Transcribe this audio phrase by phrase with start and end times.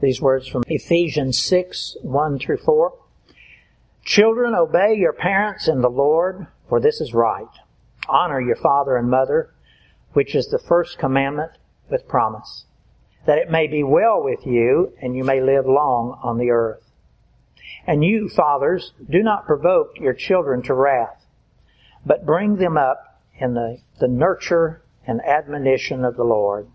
[0.00, 2.94] These words from Ephesians 6, 1 through 4.
[4.02, 7.50] Children, obey your parents in the Lord, for this is right.
[8.08, 9.50] Honor your father and mother,
[10.14, 11.52] which is the first commandment
[11.90, 12.64] with promise,
[13.26, 16.82] that it may be well with you and you may live long on the earth.
[17.86, 21.26] And you, fathers, do not provoke your children to wrath,
[22.06, 26.68] but bring them up in the, the nurture and admonition of the Lord.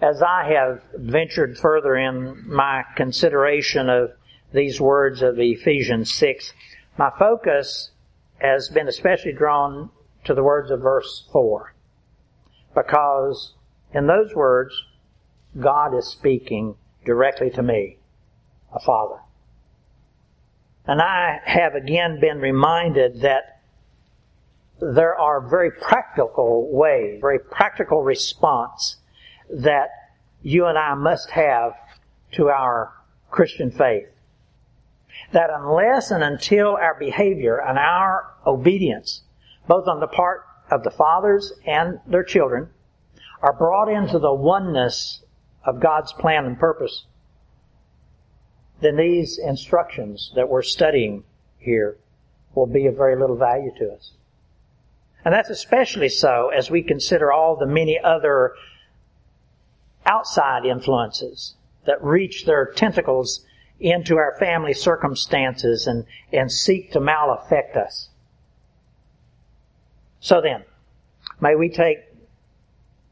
[0.00, 4.10] As I have ventured further in my consideration of
[4.52, 6.52] these words of Ephesians 6,
[6.98, 7.92] my focus
[8.38, 9.90] has been especially drawn
[10.24, 11.74] to the words of verse 4.
[12.74, 13.54] Because
[13.94, 14.74] in those words,
[15.58, 17.96] God is speaking directly to me,
[18.74, 19.20] a father.
[20.86, 23.62] And I have again been reminded that
[24.78, 28.96] there are very practical ways, very practical response
[29.50, 29.90] that
[30.42, 31.72] you and I must have
[32.32, 32.92] to our
[33.30, 34.08] Christian faith.
[35.32, 39.22] That unless and until our behavior and our obedience,
[39.66, 42.68] both on the part of the fathers and their children,
[43.42, 45.22] are brought into the oneness
[45.64, 47.06] of God's plan and purpose,
[48.80, 51.24] then these instructions that we're studying
[51.58, 51.96] here
[52.54, 54.12] will be of very little value to us.
[55.24, 58.54] And that's especially so as we consider all the many other
[60.06, 61.54] outside influences
[61.84, 63.44] that reach their tentacles
[63.78, 68.08] into our family circumstances and, and seek to malaffect us.
[70.20, 70.64] So then,
[71.40, 71.98] may we take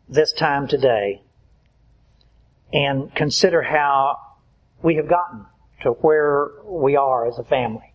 [0.09, 1.23] this time today
[2.73, 4.19] and consider how
[4.83, 5.47] we have gotten
[5.83, 7.93] to where we are as a family.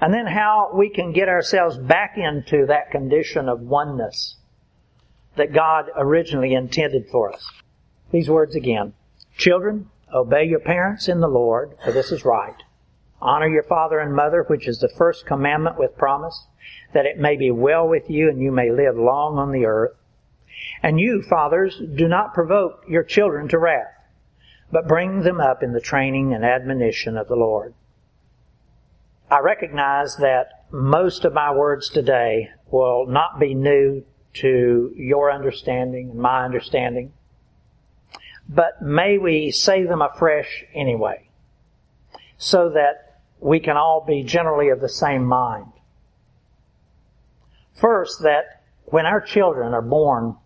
[0.00, 4.36] And then how we can get ourselves back into that condition of oneness
[5.36, 7.48] that God originally intended for us.
[8.12, 8.94] These words again.
[9.36, 12.62] Children, obey your parents in the Lord, for this is right.
[13.22, 16.46] Honor your father and mother, which is the first commandment with promise,
[16.92, 19.96] that it may be well with you and you may live long on the earth.
[20.82, 23.94] And you, fathers, do not provoke your children to wrath
[24.72, 27.74] but bring them up in the training and admonition of the Lord.
[29.30, 34.04] I recognize that most of my words today will not be new
[34.34, 37.12] to your understanding and my understanding,
[38.48, 41.28] but may we say them afresh anyway,
[42.36, 45.72] so that we can all be generally of the same mind.
[47.74, 50.36] First, that when our children are born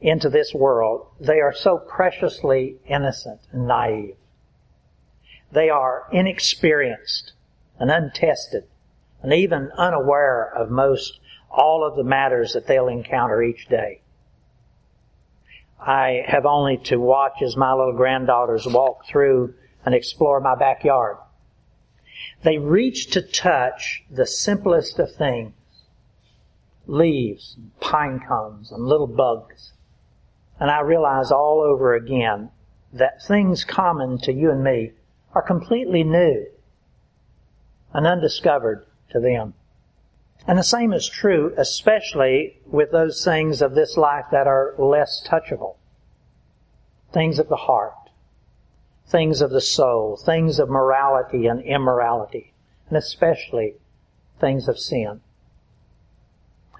[0.00, 4.16] into this world, they are so preciously innocent and naive.
[5.50, 7.32] They are inexperienced
[7.78, 8.64] and untested
[9.22, 11.18] and even unaware of most
[11.54, 14.00] all of the matters that they'll encounter each day.
[15.80, 19.54] I have only to watch as my little granddaughters walk through
[19.84, 21.18] and explore my backyard.
[22.42, 25.52] They reach to touch the simplest of things.
[26.86, 29.72] Leaves, and pine cones, and little bugs.
[30.58, 32.50] And I realize all over again
[32.92, 34.92] that things common to you and me
[35.34, 36.46] are completely new
[37.92, 39.54] and undiscovered to them.
[40.46, 45.26] And the same is true, especially with those things of this life that are less
[45.26, 45.76] touchable.
[47.12, 48.10] Things of the heart,
[49.06, 52.52] things of the soul, things of morality and immorality,
[52.88, 53.76] and especially
[54.40, 55.20] things of sin.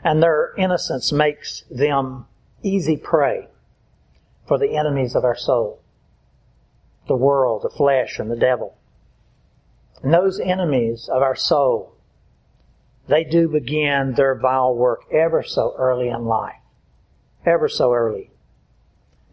[0.03, 2.27] And their innocence makes them
[2.63, 3.49] easy prey
[4.47, 5.81] for the enemies of our soul.
[7.09, 8.77] The world, the flesh, and the devil.
[10.03, 11.94] And those enemies of our soul,
[13.07, 16.61] they do begin their vile work ever so early in life.
[17.45, 18.31] Ever so early.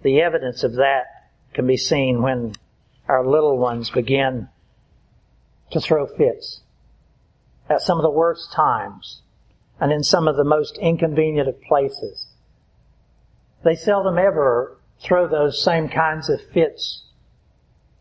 [0.03, 1.05] The evidence of that
[1.53, 2.53] can be seen when
[3.07, 4.49] our little ones begin
[5.71, 6.61] to throw fits
[7.69, 9.21] at some of the worst times
[9.79, 12.27] and in some of the most inconvenient of places.
[13.63, 17.05] They seldom ever throw those same kinds of fits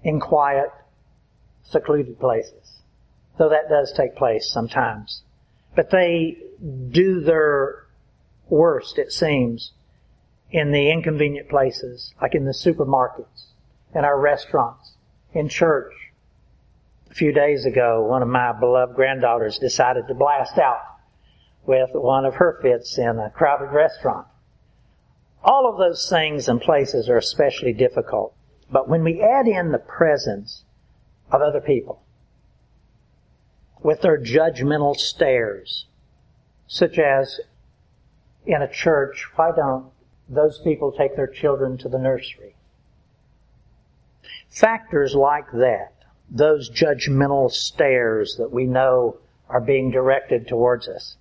[0.03, 0.71] in quiet,
[1.63, 2.81] secluded places.
[3.39, 5.23] Though that does take place sometimes.
[5.75, 6.39] But they
[6.91, 7.87] do their
[8.49, 9.73] worst, it seems,
[10.51, 13.53] in the inconvenient places, like in the supermarkets,
[13.95, 14.95] in our restaurants,
[15.33, 15.93] in church.
[17.11, 20.81] A few days ago, one of my beloved granddaughters decided to blast out
[21.67, 24.27] with one of her fits in a crowded restaurant.
[25.43, 28.35] All of those things and places are especially difficult.
[28.71, 30.65] But when we add in the presence
[31.31, 32.03] of other people
[33.83, 35.87] with their judgmental stares,
[36.67, 37.41] such as
[38.47, 39.91] in a church, why don't
[40.29, 42.55] those people take their children to the nursery?
[44.49, 45.93] Factors like that,
[46.31, 49.17] those judgmental stares that we know
[49.49, 51.17] are being directed towards us,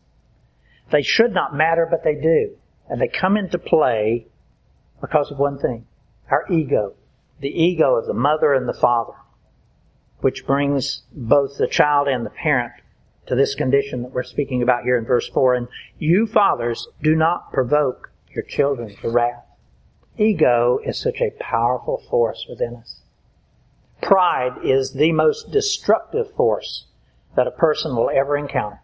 [0.91, 2.57] they should not matter, but they do.
[2.89, 4.27] And they come into play
[5.01, 5.85] because of one thing.
[6.29, 6.93] Our ego.
[7.39, 9.13] The ego of the mother and the father.
[10.21, 12.73] Which brings both the child and the parent
[13.27, 15.55] to this condition that we're speaking about here in verse 4.
[15.55, 15.67] And
[15.97, 19.45] you fathers do not provoke your children to wrath.
[20.17, 23.01] Ego is such a powerful force within us.
[24.01, 26.87] Pride is the most destructive force
[27.35, 28.81] that a person will ever encounter.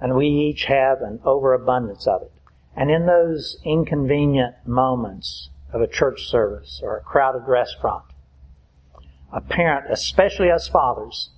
[0.00, 2.32] And we each have an overabundance of it.
[2.74, 8.04] And in those inconvenient moments of a church service or a crowded restaurant,
[9.32, 11.30] a parent, especially us fathers,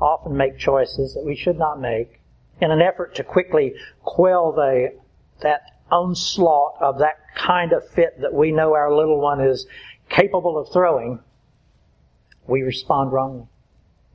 [0.00, 2.20] often make choices that we should not make
[2.60, 4.94] in an effort to quickly quell the,
[5.42, 9.66] that onslaught of that kind of fit that we know our little one is
[10.08, 11.20] capable of throwing.
[12.46, 13.46] We respond wrongly.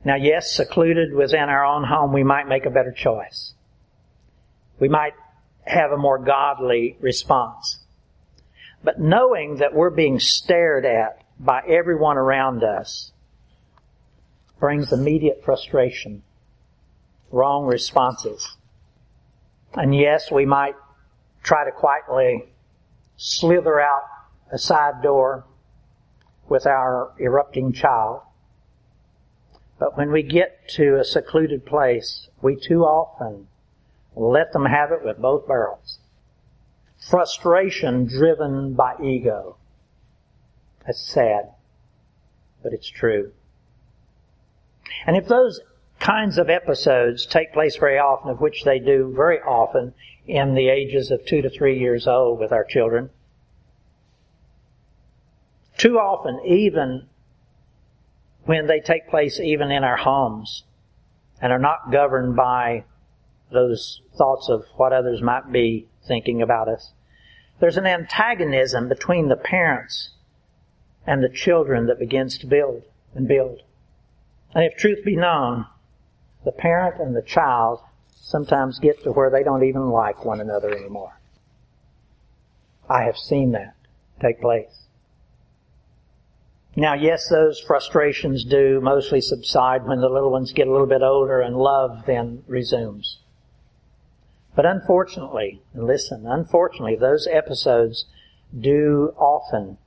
[0.04, 3.54] Now yes, secluded within our own home, we might make a better choice.
[4.78, 5.14] We might
[5.64, 7.80] have a more godly response.
[8.84, 13.10] But knowing that we're being stared at by everyone around us
[14.58, 16.22] brings immediate frustration,
[17.30, 18.56] wrong responses.
[19.74, 20.74] And yes, we might
[21.42, 22.44] try to quietly
[23.16, 24.02] slither out
[24.50, 25.44] a side door
[26.48, 28.22] with our erupting child.
[29.78, 33.48] But when we get to a secluded place, we too often
[34.14, 35.98] let them have it with both barrels.
[37.10, 39.56] Frustration driven by ego.
[40.86, 41.50] That's sad,
[42.62, 43.32] but it's true.
[45.06, 45.60] And if those
[46.00, 49.94] kinds of episodes take place very often, of which they do very often
[50.26, 53.10] in the ages of two to three years old with our children,
[55.76, 57.06] too often even
[58.44, 60.64] when they take place even in our homes
[61.40, 62.84] and are not governed by
[63.52, 66.92] those thoughts of what others might be thinking about us.
[67.60, 70.10] There's an antagonism between the parents
[71.06, 72.82] and the children that begins to build
[73.14, 73.62] and build.
[74.54, 75.66] And if truth be known,
[76.44, 80.70] the parent and the child sometimes get to where they don't even like one another
[80.70, 81.20] anymore.
[82.88, 83.74] I have seen that
[84.20, 84.86] take place.
[86.74, 91.02] Now, yes, those frustrations do mostly subside when the little ones get a little bit
[91.02, 93.18] older and love then resumes.
[94.54, 98.06] But unfortunately, listen, unfortunately, those episodes
[98.58, 99.78] do often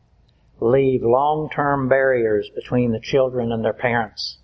[0.60, 4.38] leave long-term barriers between the children and their parents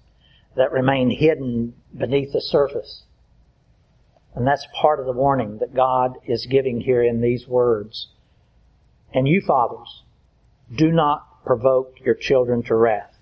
[0.55, 3.03] that remain hidden beneath the surface.
[4.33, 8.09] And that's part of the warning that God is giving here in these words.
[9.13, 10.03] And you fathers,
[10.73, 13.15] do not provoke your children to wrath.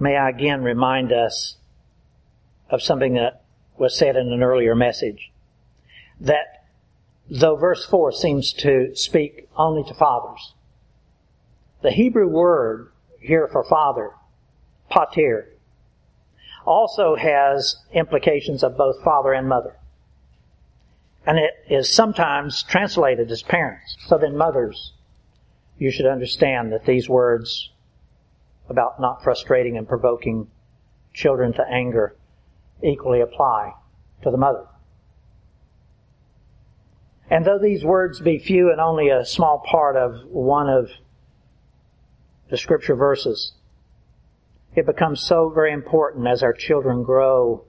[0.00, 1.56] May I again remind us
[2.70, 3.42] of something that
[3.76, 5.32] was said in an earlier message.
[6.20, 6.64] That
[7.28, 10.54] though verse 4 seems to speak only to fathers,
[11.82, 14.10] the Hebrew word here for father,
[14.90, 15.48] pater,
[16.64, 19.76] also has implications of both father and mother.
[21.26, 23.96] And it is sometimes translated as parents.
[24.06, 24.92] So then mothers,
[25.78, 27.70] you should understand that these words
[28.68, 30.48] about not frustrating and provoking
[31.12, 32.16] children to anger
[32.82, 33.72] equally apply
[34.22, 34.66] to the mother.
[37.30, 40.88] And though these words be few and only a small part of one of
[42.50, 43.52] the scripture verses,
[44.74, 47.64] it becomes so very important as our children grow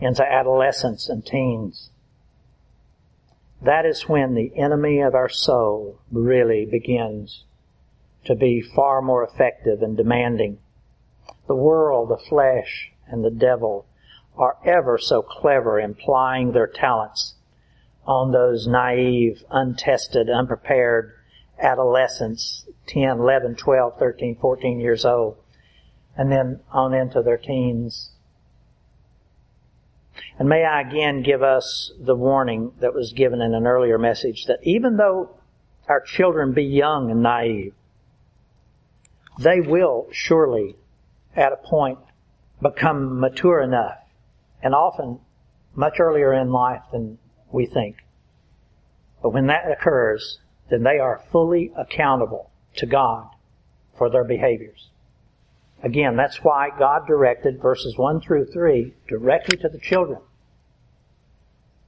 [0.00, 1.90] into adolescence and teens.
[3.62, 7.44] That is when the enemy of our soul really begins
[8.24, 10.58] to be far more effective and demanding.
[11.48, 13.86] The world, the flesh, and the devil
[14.36, 17.34] are ever so clever in plying their talents
[18.06, 21.12] on those naive, untested, unprepared
[21.58, 25.36] adolescents, 10, 11, 12, 13, 14 years old,
[26.18, 28.10] and then on into their teens.
[30.38, 34.46] And may I again give us the warning that was given in an earlier message
[34.46, 35.36] that even though
[35.88, 37.72] our children be young and naive,
[39.38, 40.76] they will surely
[41.36, 42.00] at a point
[42.60, 43.98] become mature enough
[44.60, 45.20] and often
[45.76, 47.16] much earlier in life than
[47.52, 47.98] we think.
[49.22, 53.28] But when that occurs, then they are fully accountable to God
[53.96, 54.90] for their behaviors.
[55.82, 60.18] Again, that's why God directed verses 1 through 3 directly to the children.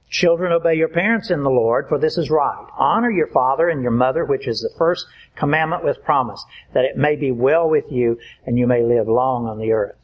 [0.09, 2.67] Children, obey your parents in the Lord, for this is right.
[2.77, 5.05] Honor your father and your mother, which is the first
[5.35, 6.43] commandment with promise,
[6.73, 9.95] that it may be well with you and you may live long on the earth.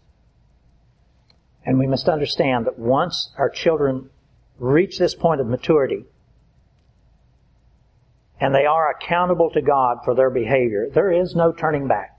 [1.66, 4.10] And we must understand that once our children
[4.58, 6.06] reach this point of maturity,
[8.40, 12.17] and they are accountable to God for their behavior, there is no turning back.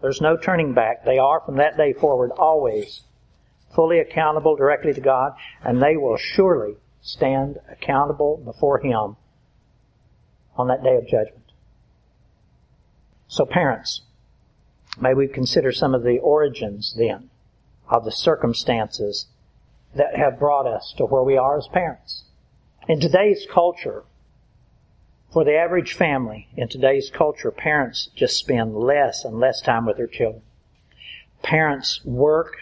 [0.00, 1.04] There's no turning back.
[1.04, 3.02] They are from that day forward always
[3.74, 9.16] fully accountable directly to God, and they will surely stand accountable before Him
[10.56, 11.52] on that day of judgment.
[13.28, 14.02] So parents,
[15.00, 17.30] may we consider some of the origins then
[17.88, 19.26] of the circumstances
[19.94, 22.24] that have brought us to where we are as parents.
[22.88, 24.04] In today's culture,
[25.32, 29.96] for the average family, in today's culture, parents just spend less and less time with
[29.96, 30.42] their children.
[31.42, 32.56] Parents work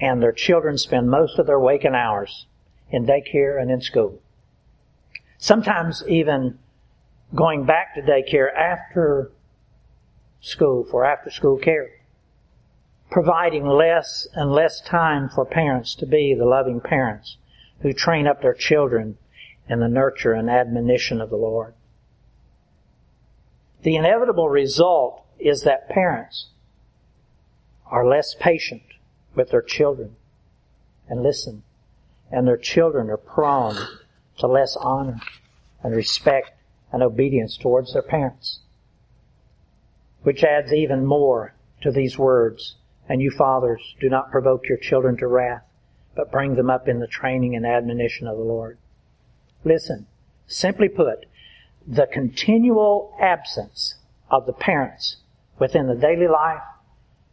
[0.00, 2.46] and their children spend most of their waking hours
[2.90, 4.20] in daycare and in school.
[5.36, 6.58] Sometimes even
[7.34, 9.30] going back to daycare after
[10.40, 11.90] school for after school care.
[13.10, 17.36] Providing less and less time for parents to be the loving parents
[17.80, 19.18] who train up their children
[19.68, 21.74] in the nurture and admonition of the Lord.
[23.82, 26.48] The inevitable result is that parents
[27.86, 28.82] are less patient
[29.34, 30.16] with their children
[31.08, 31.62] and listen
[32.30, 33.76] and their children are prone
[34.38, 35.20] to less honor
[35.82, 36.50] and respect
[36.92, 38.60] and obedience towards their parents.
[40.22, 42.76] Which adds even more to these words.
[43.08, 45.62] And you fathers, do not provoke your children to wrath,
[46.14, 48.78] but bring them up in the training and admonition of the Lord.
[49.64, 50.06] Listen,
[50.46, 51.26] simply put,
[51.86, 53.96] the continual absence
[54.30, 55.16] of the parents
[55.58, 56.62] within the daily life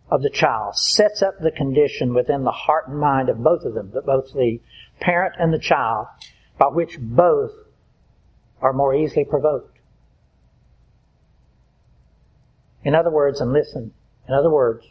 [0.10, 3.74] of the child sets up the condition within the heart and mind of both of
[3.74, 4.60] them, both the
[5.00, 6.08] parent and the child,
[6.58, 7.52] by which both
[8.62, 9.78] are more easily provoked.
[12.84, 13.94] In other words, and listen,
[14.28, 14.86] in other words,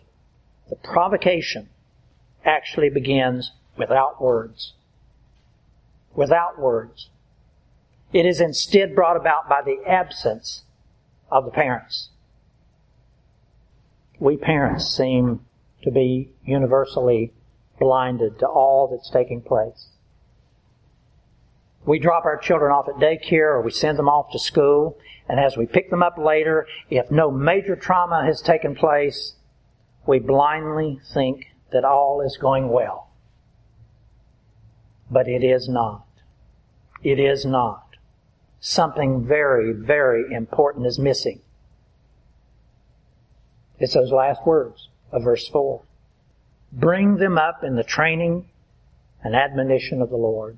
[0.68, 1.68] the provocation
[2.44, 4.74] actually begins without words.
[6.14, 7.08] Without words.
[8.14, 10.62] It is instead brought about by the absence
[11.32, 12.10] of the parents.
[14.20, 15.40] We parents seem
[15.82, 17.32] to be universally
[17.80, 19.88] blinded to all that's taking place.
[21.84, 24.96] We drop our children off at daycare or we send them off to school,
[25.28, 29.34] and as we pick them up later, if no major trauma has taken place,
[30.06, 33.10] we blindly think that all is going well.
[35.10, 36.06] But it is not.
[37.02, 37.83] It is not.
[38.66, 41.42] Something very, very important is missing.
[43.78, 45.82] It's those last words of verse 4.
[46.72, 48.48] Bring them up in the training
[49.22, 50.56] and admonition of the Lord.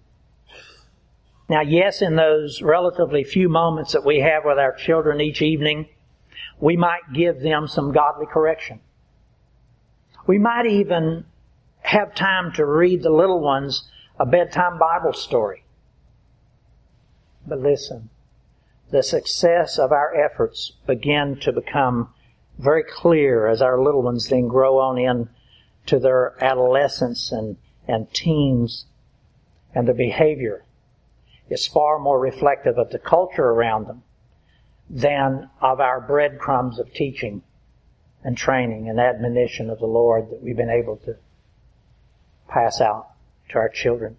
[1.48, 5.88] Now, yes, in those relatively few moments that we have with our children each evening,
[6.60, 8.78] we might give them some godly correction.
[10.28, 11.24] We might even
[11.80, 15.64] have time to read the little ones a bedtime Bible story.
[17.46, 18.10] But listen,
[18.90, 22.12] the success of our efforts begin to become
[22.58, 25.28] very clear as our little ones then grow on in
[25.86, 28.86] to their adolescence and, and teens
[29.74, 30.64] and their behavior
[31.48, 34.02] is far more reflective of the culture around them
[34.88, 37.42] than of our breadcrumbs of teaching
[38.24, 41.16] and training and admonition of the Lord that we've been able to
[42.48, 43.10] pass out
[43.50, 44.16] to our children.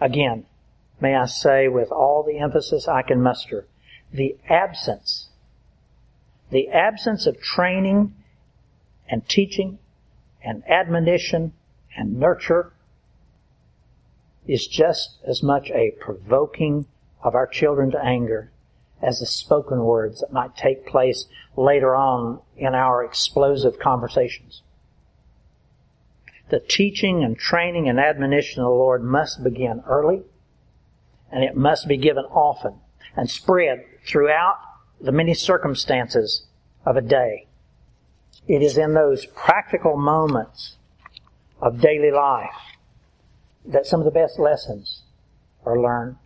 [0.00, 0.46] Again,
[1.02, 3.66] may I say with all the emphasis I can muster,
[4.12, 5.30] the absence,
[6.50, 8.14] the absence of training
[9.08, 9.80] and teaching
[10.44, 11.54] and admonition
[11.96, 12.72] and nurture
[14.46, 16.86] is just as much a provoking
[17.22, 18.52] of our children to anger
[19.02, 24.62] as the spoken words that might take place later on in our explosive conversations.
[26.50, 30.22] The teaching and training and admonition of the Lord must begin early
[31.32, 32.74] and it must be given often
[33.16, 34.58] and spread throughout
[35.00, 36.44] the many circumstances
[36.84, 37.46] of a day.
[38.46, 40.76] It is in those practical moments
[41.60, 42.50] of daily life
[43.64, 45.02] that some of the best lessons
[45.64, 46.16] are learned.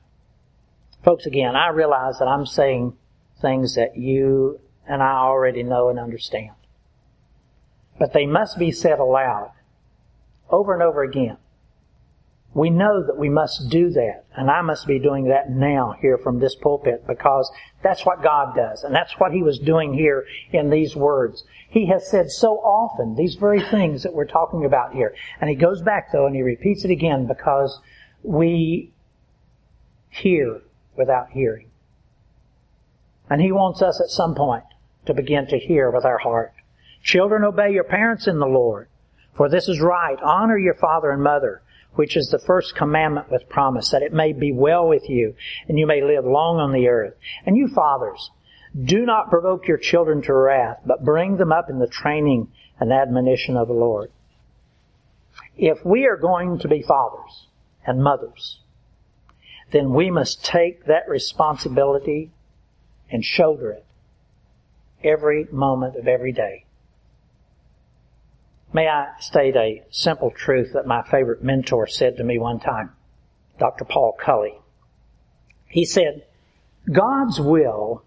[1.05, 2.95] Folks, again, I realize that I'm saying
[3.41, 6.55] things that you and I already know and understand.
[7.99, 9.53] But they must be said aloud
[10.51, 11.37] over and over again
[12.57, 16.17] We know that we must do that, and I must be doing that now here
[16.17, 20.25] from this pulpit because that's what God does, and that's what He was doing here
[20.53, 21.45] in these words.
[21.69, 25.15] He has said so often these very things that we're talking about here.
[25.39, 27.79] And He goes back though and He repeats it again because
[28.23, 28.91] we
[30.09, 30.63] hear
[30.97, 31.69] without hearing.
[33.29, 34.65] And He wants us at some point
[35.05, 36.55] to begin to hear with our heart.
[37.03, 38.89] Children, obey your parents in the Lord,
[39.35, 40.17] for this is right.
[40.23, 41.61] Honor your father and mother
[41.97, 45.35] which is the first commandment with promise, that it may be well with you,
[45.69, 47.15] and you may live long on the earth.
[47.45, 48.31] And you fathers,
[48.85, 52.49] do not provoke your children to wrath, but bring them up in the training
[52.79, 54.13] and admonition of the Lord.
[55.57, 57.49] If we are going to be fathers
[57.87, 58.61] and mothers,
[59.73, 62.31] then we must take that responsibility
[63.11, 63.87] and shoulder it
[65.03, 66.66] every moment of every day.
[68.73, 72.91] May I state a simple truth that my favorite mentor said to me one time,
[73.59, 73.85] Dr.
[73.85, 74.59] Paul Cully.
[75.69, 76.25] He said,
[76.91, 78.03] God's will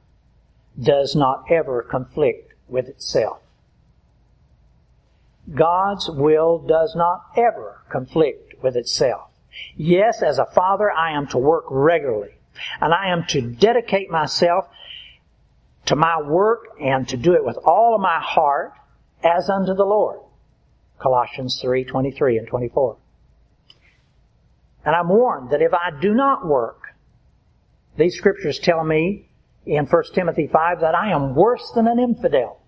[0.80, 3.40] does not ever conflict with itself.
[5.54, 9.30] God's will does not ever conflict with itself.
[9.76, 12.36] Yes, as a father, I am to work regularly
[12.82, 14.68] and I am to dedicate myself
[15.86, 18.74] to my work and to do it with all of my heart
[19.24, 20.20] as unto the Lord.
[21.00, 22.98] Colossians 3, 23 and 24.
[24.86, 26.96] And I'm warned that if I do not work,
[27.98, 29.30] these scriptures tell me
[29.66, 32.62] in 1 Timothy 5 that I am worse than an infidel.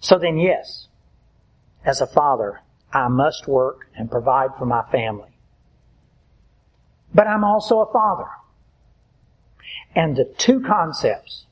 [0.00, 0.88] So then yes,
[1.84, 2.60] as a father,
[2.92, 5.30] I must work and provide for my family.
[7.14, 8.28] But I'm also a father.
[9.94, 11.44] And the two concepts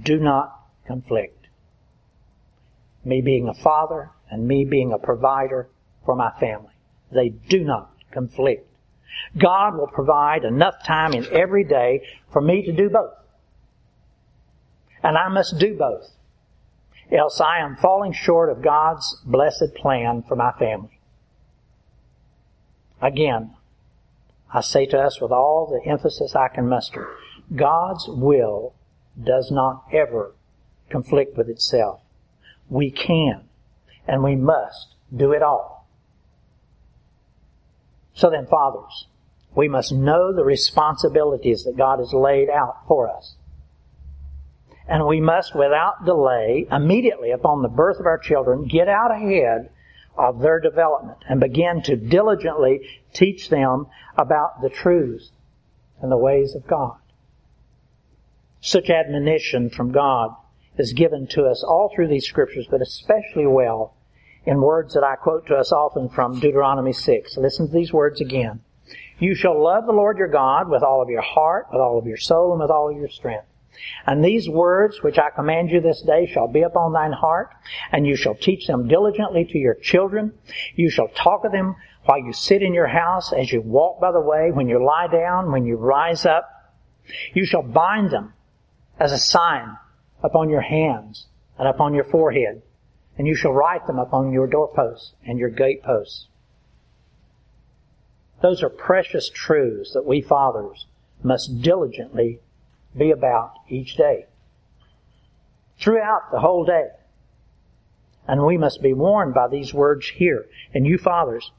[0.00, 1.39] do not conflict
[3.04, 5.68] me being a father and me being a provider
[6.04, 6.72] for my family.
[7.12, 8.66] They do not conflict.
[9.36, 12.02] God will provide enough time in every day
[12.32, 13.14] for me to do both.
[15.02, 16.10] And I must do both.
[17.10, 21.00] Else I am falling short of God's blessed plan for my family.
[23.02, 23.56] Again,
[24.52, 27.08] I say to us with all the emphasis I can muster,
[27.54, 28.74] God's will
[29.20, 30.34] does not ever
[30.88, 32.00] conflict with itself
[32.70, 33.42] we can
[34.06, 35.88] and we must do it all.
[38.14, 39.06] So then, fathers,
[39.54, 43.34] we must know the responsibilities that God has laid out for us.
[44.88, 49.70] And we must, without delay, immediately upon the birth of our children, get out ahead
[50.16, 52.80] of their development and begin to diligently
[53.12, 55.30] teach them about the truths
[56.00, 56.96] and the ways of God.
[58.60, 60.34] Such admonition from God
[60.80, 63.94] is given to us all through these scriptures, but especially well
[64.44, 67.36] in words that I quote to us often from Deuteronomy 6.
[67.36, 68.60] Listen to these words again.
[69.18, 72.06] You shall love the Lord your God with all of your heart, with all of
[72.06, 73.46] your soul, and with all of your strength.
[74.06, 77.50] And these words which I command you this day shall be upon thine heart,
[77.92, 80.32] and you shall teach them diligently to your children.
[80.74, 84.10] You shall talk of them while you sit in your house, as you walk by
[84.10, 86.48] the way, when you lie down, when you rise up.
[87.34, 88.32] You shall bind them
[88.98, 89.76] as a sign
[90.22, 91.26] upon your hands
[91.58, 92.62] and upon your forehead,
[93.18, 96.28] and you shall write them upon your doorposts and your gateposts.
[98.42, 100.86] Those are precious truths that we fathers
[101.22, 102.40] must diligently
[102.96, 104.26] be about each day.
[105.78, 106.88] Throughout the whole day.
[108.26, 110.46] And we must be warned by these words here.
[110.74, 111.50] And you fathers,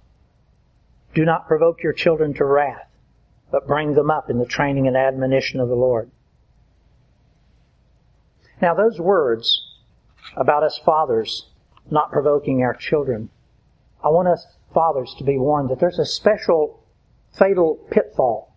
[1.13, 2.87] do not provoke your children to wrath,
[3.51, 6.09] but bring them up in the training and admonition of the Lord.
[8.61, 9.67] Now those words
[10.35, 11.47] about us fathers
[11.89, 13.29] not provoking our children,
[14.03, 16.83] I want us fathers to be warned that there's a special
[17.37, 18.53] fatal pitfall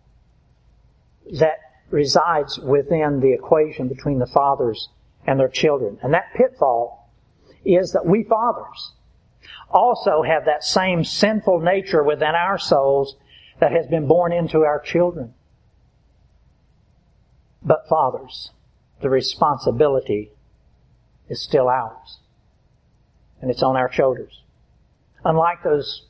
[1.39, 1.57] that
[1.89, 4.89] resides within the equation between the fathers
[5.25, 5.97] and their children.
[6.03, 7.09] And that pitfall
[7.63, 8.93] is that we fathers
[9.69, 13.15] also have that same sinful nature within our souls
[13.59, 15.33] that has been born into our children.
[17.63, 18.51] But fathers,
[19.01, 20.31] the responsibility
[21.29, 22.19] is still ours.
[23.41, 24.41] And it's on our shoulders.
[25.23, 26.03] Unlike those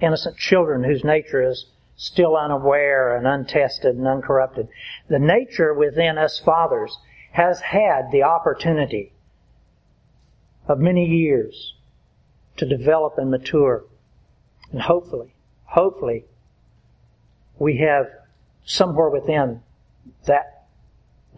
[0.00, 4.68] innocent children whose nature is still unaware and untested and uncorrupted,
[5.08, 6.98] the nature within us fathers
[7.32, 9.12] has had the opportunity
[10.66, 11.74] of many years
[12.56, 13.84] to develop and mature.
[14.70, 16.24] And hopefully, hopefully,
[17.58, 18.06] we have
[18.64, 19.62] somewhere within
[20.26, 20.57] that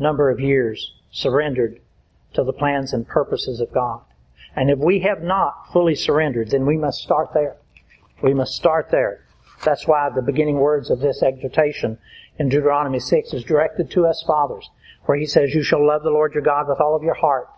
[0.01, 1.81] number of years surrendered
[2.35, 4.03] to the plans and purposes of God.
[4.57, 7.57] And if we have not fully surrendered, then we must start there.
[8.23, 9.25] We must start there.
[9.65, 11.99] That's why the beginning words of this exhortation
[12.39, 14.71] in Deuteronomy 6 is directed to us fathers,
[15.05, 17.49] where he says, You shall love the Lord your God with all of your heart,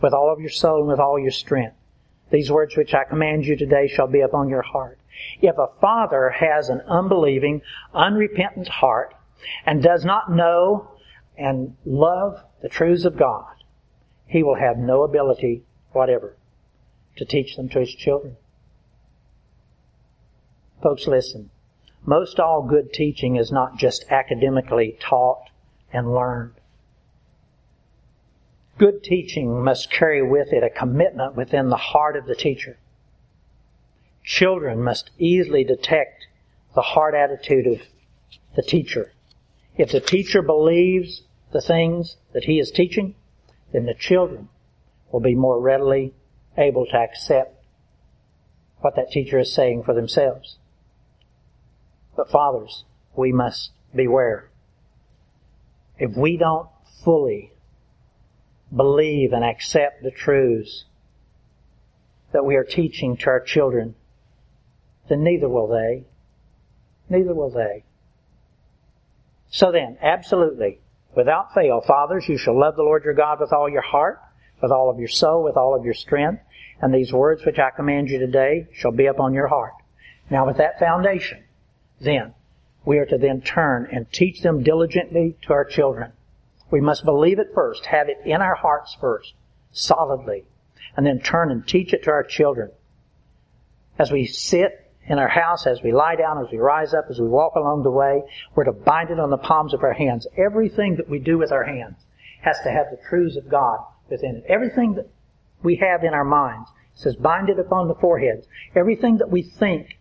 [0.00, 1.76] with all of your soul, and with all your strength.
[2.30, 4.98] These words which I command you today shall be upon your heart.
[5.40, 9.14] If a father has an unbelieving, unrepentant heart
[9.66, 10.90] and does not know
[11.38, 13.54] and love the truths of God,
[14.26, 16.36] he will have no ability whatever
[17.16, 18.36] to teach them to his children.
[20.82, 21.50] Folks, listen.
[22.04, 25.50] Most all good teaching is not just academically taught
[25.92, 26.54] and learned.
[28.78, 32.78] Good teaching must carry with it a commitment within the heart of the teacher.
[34.22, 36.26] Children must easily detect
[36.74, 37.80] the heart attitude of
[38.54, 39.12] the teacher.
[39.76, 41.22] If the teacher believes
[41.52, 43.14] the things that he is teaching,
[43.72, 44.48] then the children
[45.10, 46.14] will be more readily
[46.56, 47.64] able to accept
[48.80, 50.58] what that teacher is saying for themselves.
[52.16, 52.84] But fathers,
[53.16, 54.50] we must beware.
[55.98, 56.68] If we don't
[57.04, 57.52] fully
[58.74, 60.84] believe and accept the truths
[62.32, 63.94] that we are teaching to our children,
[65.08, 66.04] then neither will they.
[67.08, 67.84] Neither will they.
[69.50, 70.80] So then, absolutely,
[71.18, 74.22] without fail, fathers, you shall love the Lord your God with all your heart,
[74.62, 76.40] with all of your soul, with all of your strength,
[76.80, 79.72] and these words which I command you today shall be upon your heart.
[80.30, 81.42] Now with that foundation,
[82.00, 82.34] then,
[82.84, 86.12] we are to then turn and teach them diligently to our children.
[86.70, 89.34] We must believe it first, have it in our hearts first,
[89.72, 90.44] solidly,
[90.96, 92.70] and then turn and teach it to our children.
[93.98, 97.18] As we sit in our house, as we lie down, as we rise up, as
[97.18, 98.22] we walk along the way,
[98.54, 100.26] we're to bind it on the palms of our hands.
[100.36, 101.96] Everything that we do with our hands
[102.42, 103.78] has to have the truths of God
[104.10, 104.44] within it.
[104.48, 105.08] Everything that
[105.62, 108.46] we have in our minds says bind it upon the foreheads.
[108.76, 109.98] Everything that we think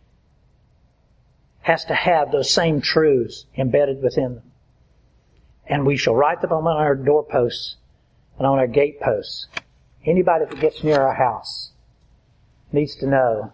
[1.61, 4.51] has to have those same truths embedded within them.
[5.67, 7.77] And we shall write them on our doorposts
[8.37, 9.47] and on our gateposts.
[10.05, 11.71] Anybody that gets near our house
[12.71, 13.51] needs to know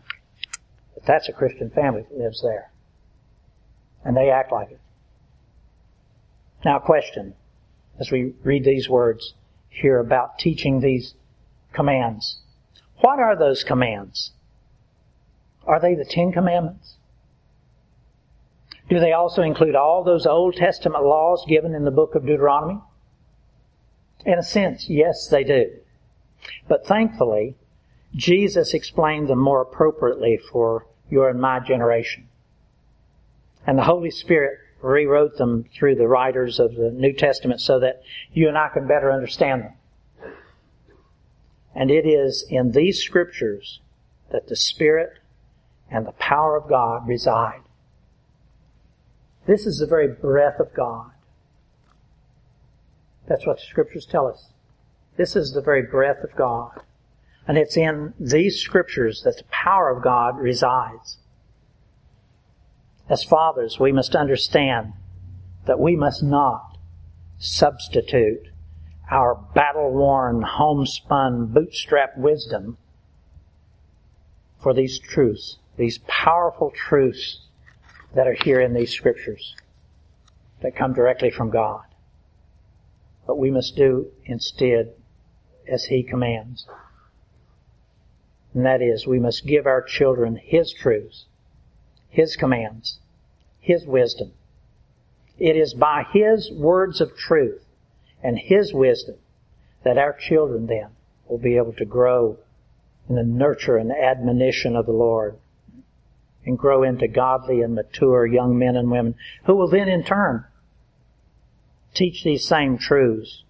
[1.05, 2.71] that's a Christian family that lives there.
[4.05, 4.79] And they act like it.
[6.65, 7.33] Now question,
[7.99, 9.33] as we read these words
[9.69, 11.15] here about teaching these
[11.73, 12.39] commands.
[12.99, 14.31] What are those commands?
[15.65, 16.97] Are they the Ten Commandments?
[18.89, 22.79] Do they also include all those Old Testament laws given in the book of Deuteronomy?
[24.25, 25.71] In a sense, yes, they do.
[26.67, 27.55] But thankfully,
[28.15, 32.27] Jesus explained them more appropriately for your in my generation.
[33.65, 38.01] And the Holy Spirit rewrote them through the writers of the New Testament so that
[38.33, 39.73] you and I can better understand them.
[41.73, 43.79] And it is in these scriptures
[44.31, 45.19] that the Spirit
[45.89, 47.61] and the power of God reside.
[49.45, 51.11] This is the very breath of God.
[53.27, 54.49] That's what the scriptures tell us.
[55.17, 56.81] This is the very breath of God.
[57.47, 61.17] And it's in these scriptures that the power of God resides.
[63.09, 64.93] As fathers, we must understand
[65.65, 66.77] that we must not
[67.37, 68.47] substitute
[69.11, 72.77] our battle-worn, homespun, bootstrap wisdom
[74.61, 77.41] for these truths, these powerful truths
[78.15, 79.55] that are here in these scriptures
[80.61, 81.83] that come directly from God.
[83.27, 84.93] But we must do instead
[85.67, 86.65] as He commands.
[88.53, 91.25] And that is, we must give our children His truths,
[92.09, 92.99] His commands,
[93.59, 94.33] His wisdom.
[95.39, 97.63] It is by His words of truth
[98.21, 99.15] and His wisdom
[99.83, 100.89] that our children then
[101.27, 102.37] will be able to grow
[103.09, 105.37] in the nurture and admonition of the Lord
[106.45, 110.45] and grow into godly and mature young men and women who will then in turn
[111.93, 113.43] teach these same truths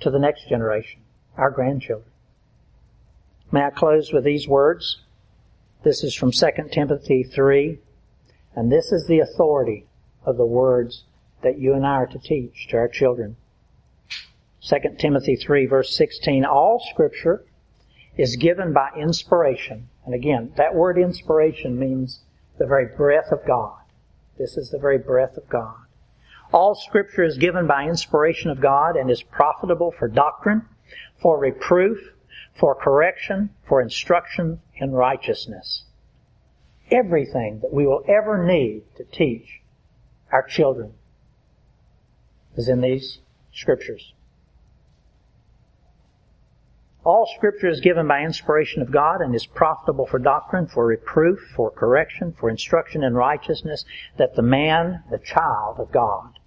[0.00, 1.00] to the next generation,
[1.36, 2.09] our grandchildren.
[3.52, 5.00] May I close with these words?
[5.82, 7.80] This is from 2 Timothy 3,
[8.54, 9.86] and this is the authority
[10.24, 11.04] of the words
[11.42, 13.36] that you and I are to teach to our children.
[14.62, 17.44] 2 Timothy 3 verse 16, all scripture
[18.16, 19.88] is given by inspiration.
[20.04, 22.20] And again, that word inspiration means
[22.58, 23.80] the very breath of God.
[24.38, 25.74] This is the very breath of God.
[26.52, 30.66] All scripture is given by inspiration of God and is profitable for doctrine,
[31.20, 31.98] for reproof,
[32.58, 35.84] for correction, for instruction in righteousness.
[36.90, 39.60] Everything that we will ever need to teach
[40.32, 40.92] our children
[42.56, 43.18] is in these
[43.52, 44.12] scriptures.
[47.02, 51.38] All scripture is given by inspiration of God and is profitable for doctrine, for reproof,
[51.56, 53.86] for correction, for instruction in righteousness,
[54.18, 56.38] that the man, the child of God,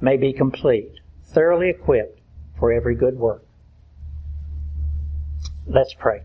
[0.00, 2.20] may be complete, thoroughly equipped
[2.58, 3.44] for every good work.
[5.66, 6.22] Let's pray.